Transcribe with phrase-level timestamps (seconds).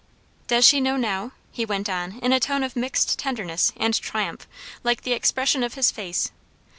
[0.47, 4.47] "Does she know now?" he went on in a tone of mixed tenderness and triumph,
[4.83, 6.31] like the expression of his face.